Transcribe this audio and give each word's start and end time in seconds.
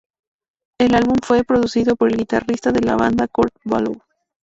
El 0.79 0.95
álbum 0.95 1.17
fue 1.21 1.43
producido 1.43 1.95
por 1.95 2.09
el 2.09 2.17
guitarrista 2.17 2.71
de 2.71 2.81
la 2.81 2.95
banda 2.95 3.27
Kurt 3.27 3.53
Ballou. 3.63 4.01